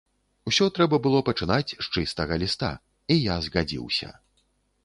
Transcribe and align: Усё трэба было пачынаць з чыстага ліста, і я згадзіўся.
Усё 0.51 0.65
трэба 0.77 0.99
было 1.07 1.19
пачынаць 1.27 1.75
з 1.87 1.87
чыстага 1.93 2.39
ліста, 2.45 2.73
і 3.17 3.19
я 3.33 3.37
згадзіўся. 3.49 4.09